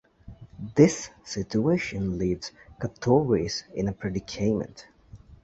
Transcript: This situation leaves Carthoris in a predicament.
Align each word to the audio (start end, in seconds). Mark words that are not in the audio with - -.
This 0.73 1.11
situation 1.23 2.17
leaves 2.17 2.51
Carthoris 2.79 3.65
in 3.71 3.87
a 3.87 3.93
predicament. 3.93 4.87